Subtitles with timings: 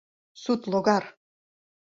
[0.41, 1.03] Сут логар!..